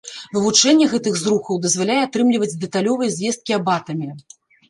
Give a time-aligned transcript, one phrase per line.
[0.35, 4.09] Вывучэнне гэтых зрухаў дазваляе атрымліваць дэталёвыя звесткі аб атаме.